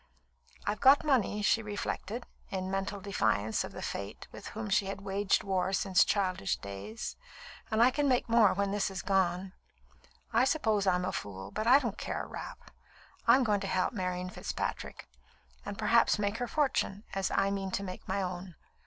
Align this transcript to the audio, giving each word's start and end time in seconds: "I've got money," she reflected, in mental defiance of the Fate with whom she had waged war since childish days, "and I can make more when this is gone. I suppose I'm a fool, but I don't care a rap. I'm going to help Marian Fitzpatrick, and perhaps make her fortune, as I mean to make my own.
"I've 0.65 0.79
got 0.81 1.03
money," 1.05 1.43
she 1.43 1.61
reflected, 1.61 2.25
in 2.49 2.71
mental 2.71 2.99
defiance 3.01 3.63
of 3.63 3.71
the 3.71 3.83
Fate 3.83 4.27
with 4.31 4.47
whom 4.47 4.67
she 4.67 4.87
had 4.87 5.01
waged 5.01 5.43
war 5.43 5.71
since 5.73 6.03
childish 6.03 6.55
days, 6.57 7.15
"and 7.69 7.83
I 7.83 7.91
can 7.91 8.07
make 8.09 8.27
more 8.27 8.51
when 8.55 8.71
this 8.71 8.89
is 8.89 9.03
gone. 9.03 9.53
I 10.33 10.43
suppose 10.43 10.87
I'm 10.87 11.05
a 11.05 11.11
fool, 11.11 11.51
but 11.51 11.67
I 11.67 11.77
don't 11.77 11.99
care 11.99 12.23
a 12.23 12.27
rap. 12.27 12.71
I'm 13.27 13.43
going 13.43 13.59
to 13.59 13.67
help 13.67 13.93
Marian 13.93 14.31
Fitzpatrick, 14.31 15.07
and 15.63 15.77
perhaps 15.77 16.17
make 16.17 16.37
her 16.37 16.47
fortune, 16.47 17.03
as 17.13 17.29
I 17.29 17.51
mean 17.51 17.69
to 17.69 17.83
make 17.83 18.07
my 18.07 18.23
own. 18.23 18.55